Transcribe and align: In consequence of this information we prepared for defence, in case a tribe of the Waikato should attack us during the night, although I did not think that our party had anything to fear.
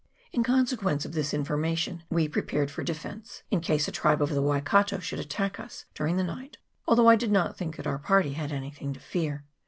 In 0.31 0.41
consequence 0.41 1.05
of 1.05 1.11
this 1.11 1.31
information 1.31 2.01
we 2.09 2.27
prepared 2.27 2.71
for 2.71 2.83
defence, 2.83 3.43
in 3.51 3.61
case 3.61 3.87
a 3.87 3.91
tribe 3.91 4.19
of 4.19 4.31
the 4.31 4.41
Waikato 4.41 4.97
should 4.97 5.19
attack 5.19 5.59
us 5.59 5.85
during 5.93 6.17
the 6.17 6.23
night, 6.23 6.57
although 6.87 7.07
I 7.07 7.15
did 7.15 7.31
not 7.31 7.55
think 7.55 7.75
that 7.75 7.85
our 7.85 7.99
party 7.99 8.33
had 8.33 8.51
anything 8.51 8.93
to 8.93 8.99
fear. 8.99 9.45